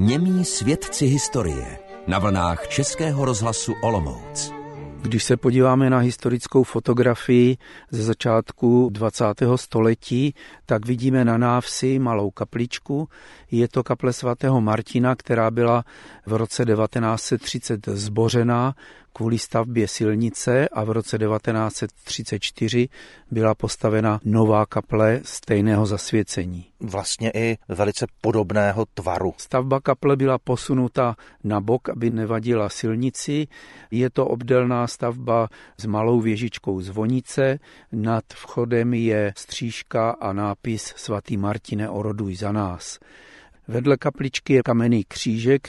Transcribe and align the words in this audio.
Němí 0.00 0.44
svědci 0.44 1.06
historie 1.06 1.78
na 2.06 2.18
vlnách 2.18 2.68
Českého 2.68 3.24
rozhlasu 3.24 3.74
Olomouc. 3.82 4.52
Když 5.02 5.24
se 5.24 5.36
podíváme 5.36 5.90
na 5.90 5.98
historickou 5.98 6.62
fotografii 6.62 7.56
ze 7.90 8.02
začátku 8.02 8.88
20. 8.92 9.24
století, 9.56 10.34
tak 10.66 10.86
vidíme 10.86 11.24
na 11.24 11.38
návsi 11.38 11.98
malou 11.98 12.30
kapličku. 12.30 13.08
Je 13.50 13.68
to 13.68 13.84
kaple 13.84 14.12
svatého 14.12 14.60
Martina, 14.60 15.16
která 15.16 15.50
byla 15.50 15.84
v 16.26 16.32
roce 16.32 16.64
1930 16.64 17.88
zbořená 17.88 18.74
kvůli 19.12 19.38
stavbě 19.38 19.88
silnice 19.88 20.68
a 20.68 20.84
v 20.84 20.90
roce 20.90 21.18
1934 21.18 22.88
byla 23.30 23.54
postavena 23.54 24.20
nová 24.24 24.66
kaple 24.66 25.20
stejného 25.24 25.86
zasvěcení. 25.86 26.66
Vlastně 26.80 27.30
i 27.34 27.58
velice 27.68 28.06
podobného 28.20 28.86
tvaru. 28.94 29.34
Stavba 29.36 29.80
kaple 29.80 30.16
byla 30.16 30.38
posunuta 30.38 31.16
na 31.44 31.60
bok, 31.60 31.88
aby 31.88 32.10
nevadila 32.10 32.68
silnici. 32.68 33.46
Je 33.90 34.10
to 34.10 34.26
obdelná 34.26 34.86
stavba 34.86 35.48
s 35.78 35.86
malou 35.86 36.20
věžičkou 36.20 36.80
zvonice. 36.80 37.58
Nad 37.92 38.24
vchodem 38.34 38.94
je 38.94 39.32
střížka 39.36 40.10
a 40.10 40.32
nápis 40.32 40.94
svatý 40.96 41.36
Martine 41.36 41.88
oroduj 41.88 42.34
za 42.34 42.52
nás. 42.52 42.98
Vedle 43.68 43.96
kapličky 43.96 44.52
je 44.52 44.62
kamenný 44.62 45.04
křížek, 45.04 45.68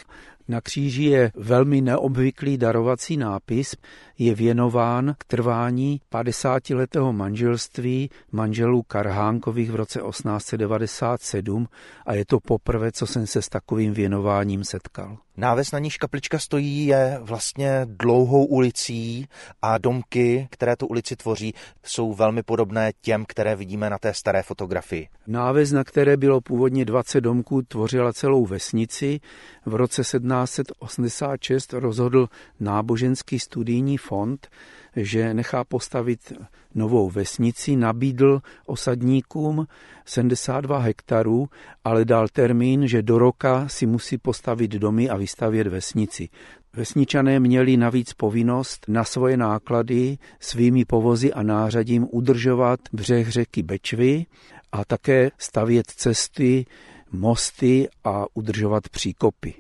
na 0.49 0.61
kříži 0.61 1.03
je 1.03 1.31
velmi 1.35 1.81
neobvyklý 1.81 2.57
darovací 2.57 3.17
nápis, 3.17 3.75
je 4.17 4.35
věnován 4.35 5.15
k 5.17 5.23
trvání 5.23 6.01
50-letého 6.11 7.13
manželství 7.13 8.09
manželů 8.31 8.83
Karhánkových 8.83 9.71
v 9.71 9.75
roce 9.75 9.99
1897 10.09 11.67
a 12.05 12.13
je 12.13 12.25
to 12.25 12.39
poprvé, 12.39 12.91
co 12.91 13.07
jsem 13.07 13.27
se 13.27 13.41
s 13.41 13.49
takovým 13.49 13.93
věnováním 13.93 14.63
setkal. 14.63 15.17
Náves, 15.39 15.71
na 15.71 15.79
níž 15.79 15.97
kaplička 15.97 16.39
stojí, 16.39 16.85
je 16.85 17.19
vlastně 17.21 17.81
dlouhou 17.85 18.45
ulicí 18.45 19.27
a 19.61 19.77
domky, 19.77 20.47
které 20.51 20.75
tu 20.75 20.87
ulici 20.87 21.15
tvoří, 21.15 21.53
jsou 21.83 22.13
velmi 22.13 22.43
podobné 22.43 22.91
těm, 23.01 23.25
které 23.27 23.55
vidíme 23.55 23.89
na 23.89 23.97
té 23.97 24.13
staré 24.13 24.43
fotografii. 24.43 25.07
Náves, 25.27 25.71
na 25.71 25.83
které 25.83 26.17
bylo 26.17 26.41
původně 26.41 26.85
20 26.85 27.21
domků, 27.21 27.61
tvořila 27.61 28.13
celou 28.13 28.45
vesnici. 28.45 29.19
V 29.65 29.75
roce 29.75 30.01
1786 30.01 31.73
rozhodl 31.73 32.27
náboženský 32.59 33.39
studijní 33.39 33.97
fond, 33.97 34.47
že 34.95 35.33
nechá 35.33 35.63
postavit 35.63 36.33
novou 36.75 37.09
vesnici, 37.09 37.75
nabídl 37.75 38.41
osadníkům 38.65 39.67
72 40.05 40.77
hektarů, 40.77 41.49
ale 41.83 42.05
dal 42.05 42.27
termín, 42.27 42.87
že 42.87 43.01
do 43.01 43.19
roka 43.19 43.67
si 43.67 43.85
musí 43.85 44.17
postavit 44.17 44.71
domy 44.71 45.09
a 45.09 45.17
vystavět 45.17 45.67
vesnici. 45.67 46.29
Vesničané 46.73 47.39
měli 47.39 47.77
navíc 47.77 48.13
povinnost 48.13 48.85
na 48.87 49.03
svoje 49.03 49.37
náklady 49.37 50.17
svými 50.39 50.85
povozy 50.85 51.33
a 51.33 51.43
nářadím 51.43 52.07
udržovat 52.11 52.79
břeh 52.93 53.29
řeky 53.29 53.63
Bečvy 53.63 54.25
a 54.71 54.85
také 54.85 55.31
stavět 55.37 55.87
cesty, 55.87 56.65
mosty 57.11 57.87
a 58.03 58.25
udržovat 58.33 58.89
příkopy. 58.89 59.53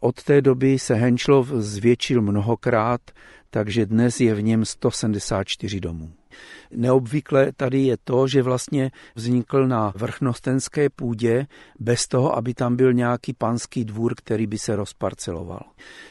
Od 0.00 0.22
té 0.22 0.42
doby 0.42 0.78
se 0.78 0.94
Henčlov 0.94 1.48
zvětšil 1.48 2.22
mnohokrát, 2.22 3.00
takže 3.50 3.86
dnes 3.86 4.20
je 4.20 4.34
v 4.34 4.42
něm 4.42 4.64
174 4.64 5.80
domů. 5.80 6.12
Neobvykle 6.70 7.52
tady 7.56 7.78
je 7.78 7.96
to, 8.04 8.28
že 8.28 8.42
vlastně 8.42 8.90
vznikl 9.14 9.66
na 9.66 9.92
vrchnostenské 9.96 10.90
půdě 10.90 11.46
bez 11.78 12.08
toho, 12.08 12.36
aby 12.36 12.54
tam 12.54 12.76
byl 12.76 12.92
nějaký 12.92 13.32
panský 13.32 13.84
dvůr, 13.84 14.14
který 14.16 14.46
by 14.46 14.58
se 14.58 14.76
rozparceloval. 14.76 15.62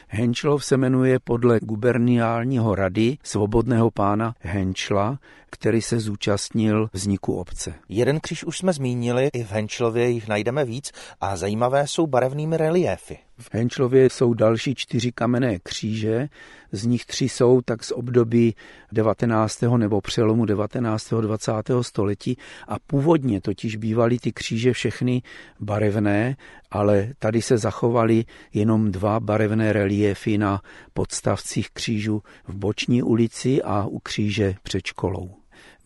Henčlov 0.08 0.64
se 0.64 0.76
jmenuje 0.76 1.18
podle 1.18 1.60
guberniálního 1.62 2.74
rady 2.74 3.18
svobodného 3.22 3.90
pána 3.90 4.34
Henčla, 4.40 5.18
který 5.50 5.82
se 5.82 6.00
zúčastnil 6.00 6.88
vzniku 6.92 7.34
obce. 7.34 7.74
Jeden 7.88 8.20
kříž 8.20 8.44
už 8.44 8.58
jsme 8.58 8.72
zmínili, 8.72 9.30
i 9.32 9.44
v 9.44 9.52
Henčlově 9.52 10.08
jich 10.08 10.28
najdeme 10.28 10.64
víc 10.64 10.92
a 11.20 11.36
zajímavé 11.36 11.86
jsou 11.86 12.06
barevnými 12.06 12.56
reliéfy. 12.56 13.18
V 13.38 13.54
Henčlově 13.54 14.10
jsou 14.10 14.34
další 14.34 14.74
čtyři 14.74 15.12
kamenné 15.12 15.58
kříže, 15.58 16.28
z 16.72 16.86
nich 16.86 17.04
tři 17.04 17.28
jsou 17.28 17.60
tak 17.60 17.84
z 17.84 17.92
období 17.92 18.54
19. 18.92 19.60
nebo 19.76 20.00
přelomu 20.10 20.44
19. 20.44 21.14
20. 21.20 21.52
století 21.80 22.36
a 22.68 22.76
původně 22.86 23.40
totiž 23.40 23.76
bývaly 23.76 24.18
ty 24.18 24.32
kříže 24.32 24.72
všechny 24.72 25.22
barevné, 25.60 26.36
ale 26.70 27.08
tady 27.18 27.42
se 27.42 27.58
zachovaly 27.58 28.24
jenom 28.54 28.92
dva 28.92 29.20
barevné 29.20 29.72
reliéfy 29.72 30.38
na 30.38 30.60
podstavcích 30.92 31.70
křížů 31.70 32.22
v 32.48 32.54
Boční 32.54 33.02
ulici 33.02 33.62
a 33.62 33.86
u 33.86 33.98
kříže 33.98 34.54
před 34.62 34.86
školou. 34.86 35.30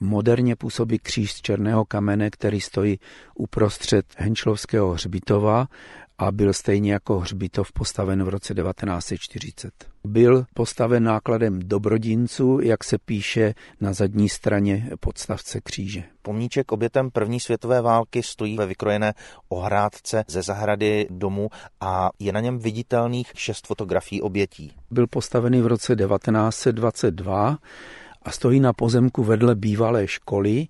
Moderně 0.00 0.56
působí 0.56 0.98
kříž 0.98 1.32
z 1.32 1.40
černého 1.40 1.84
kamene, 1.84 2.30
který 2.30 2.60
stojí 2.60 2.98
uprostřed 3.34 4.06
Henčlovského 4.16 4.90
hřbitova 4.90 5.66
a 6.19 6.32
byl 6.32 6.52
stejně 6.52 6.92
jako 6.92 7.19
hřbitov 7.19 7.72
postaven 7.72 8.25
v 8.25 8.28
roce 8.28 8.54
1940. 8.54 9.72
Byl 10.04 10.44
postaven 10.54 11.04
nákladem 11.04 11.58
dobrodinců, 11.58 12.60
jak 12.62 12.84
se 12.84 12.98
píše 12.98 13.54
na 13.80 13.92
zadní 13.92 14.28
straně 14.28 14.91
podstavce 15.00 15.60
kříže. 15.60 16.02
Pomníček 16.22 16.72
obětem 16.72 17.10
první 17.10 17.41
světové 17.41 17.80
války 17.80 18.22
stojí 18.22 18.56
ve 18.56 18.66
vykrojené 18.66 19.14
ohrádce 19.48 20.25
ze 20.28 20.42
zahrady 20.42 21.06
domu 21.10 21.48
a 21.80 22.10
je 22.19 22.32
na 22.32 22.41
něm 22.41 22.58
viditelných 22.58 23.32
šest 23.34 23.66
fotografií 23.66 24.22
obětí. 24.22 24.72
Byl 24.91 25.06
postavený 25.06 25.60
v 25.60 25.66
roce 25.66 25.96
1922 25.96 27.58
a 28.22 28.31
stojí 28.31 28.60
na 28.60 28.72
pozemku 28.72 29.25
vedle 29.25 29.54
bývalé 29.54 30.08
školy, 30.08 30.66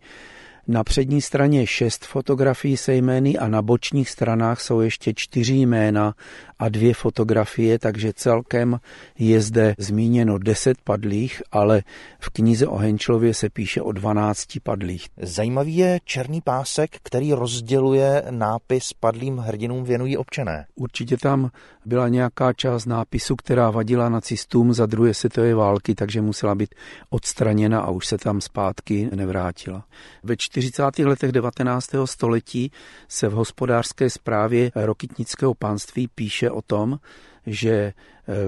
na 0.68 0.84
přední 0.84 1.20
straně 1.20 1.66
šest 1.66 2.04
fotografií 2.04 2.76
se 2.76 2.94
jmény 2.94 3.38
a 3.38 3.48
na 3.48 3.62
bočních 3.62 4.10
stranách 4.10 4.60
jsou 4.60 4.80
ještě 4.80 5.12
čtyři 5.16 5.54
jména 5.54 6.14
a 6.58 6.68
dvě 6.68 6.94
fotografie, 6.94 7.78
takže 7.78 8.12
celkem 8.12 8.80
je 9.18 9.40
zde 9.40 9.74
zmíněno 9.78 10.38
deset 10.38 10.76
padlých, 10.84 11.42
ale 11.52 11.82
v 12.20 12.30
knize 12.30 12.66
o 12.66 12.76
Henčlově 12.76 13.34
se 13.34 13.50
píše 13.50 13.82
o 13.82 13.92
12 13.92 14.46
padlých. 14.62 15.08
Zajímavý 15.22 15.76
je 15.76 16.00
černý 16.04 16.40
pásek, 16.40 16.90
který 17.02 17.32
rozděluje 17.32 18.22
nápis 18.30 18.92
padlým 18.92 19.38
hrdinům 19.38 19.84
věnují 19.84 20.16
občané. 20.16 20.66
Určitě 20.74 21.16
tam 21.16 21.50
byla 21.86 22.08
nějaká 22.08 22.52
část 22.52 22.86
nápisu, 22.86 23.36
která 23.36 23.70
vadila 23.70 24.08
nacistům 24.08 24.72
za 24.72 24.86
druhé 24.86 25.14
světové 25.14 25.54
války, 25.54 25.94
takže 25.94 26.20
musela 26.20 26.54
být 26.54 26.74
odstraněna 27.10 27.80
a 27.80 27.90
už 27.90 28.06
se 28.06 28.18
tam 28.18 28.40
zpátky 28.40 29.10
nevrátila. 29.14 29.84
Ve 30.22 30.36
40. 30.54 30.98
letech 30.98 31.32
19. 31.32 31.90
století 32.04 32.70
se 33.08 33.28
v 33.28 33.32
hospodářské 33.32 34.10
správě 34.10 34.70
Rokitnického 34.74 35.54
pánství 35.54 36.08
píše 36.08 36.50
o 36.50 36.62
tom, 36.62 36.98
že 37.46 37.92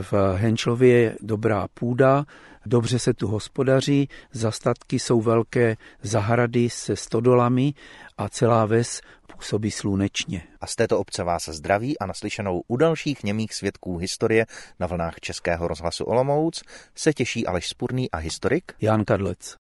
v 0.01 0.13
Henčlově 0.37 0.99
je 0.99 1.17
dobrá 1.21 1.69
půda, 1.75 2.25
dobře 2.67 2.99
se 2.99 3.15
tu 3.15 3.27
hospodaří, 3.27 4.09
zastatky 4.33 4.99
jsou 4.99 5.21
velké 5.21 5.77
zahrady 6.03 6.71
se 6.71 6.97
stodolami 6.97 7.75
a 8.19 8.29
celá 8.29 8.67
ves 8.67 9.01
působí 9.35 9.71
slunečně. 9.71 10.43
A 10.61 10.67
z 10.67 10.77
této 10.77 10.99
obce 10.99 11.23
vás 11.23 11.49
zdraví 11.49 11.99
a 11.99 12.07
naslyšenou 12.07 12.63
u 12.69 12.77
dalších 12.77 13.25
němých 13.25 13.55
svědků 13.55 13.97
historie 13.97 14.47
na 14.81 14.87
vlnách 14.87 15.21
Českého 15.21 15.69
rozhlasu 15.69 16.05
Olomouc 16.05 16.63
se 16.95 17.13
těší 17.13 17.47
Aleš 17.47 17.69
Spurný 17.69 18.11
a 18.11 18.17
historik 18.17 18.73
Jan 18.81 19.05
Kadlec. 19.05 19.55